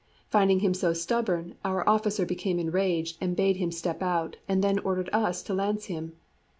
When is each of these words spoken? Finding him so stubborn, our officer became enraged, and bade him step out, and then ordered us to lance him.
Finding 0.31 0.61
him 0.61 0.73
so 0.73 0.93
stubborn, 0.93 1.53
our 1.63 1.87
officer 1.87 2.25
became 2.25 2.57
enraged, 2.57 3.19
and 3.21 3.35
bade 3.35 3.57
him 3.57 3.71
step 3.71 4.01
out, 4.01 4.35
and 4.47 4.63
then 4.63 4.79
ordered 4.79 5.11
us 5.13 5.43
to 5.43 5.53
lance 5.53 5.85
him. 5.85 6.13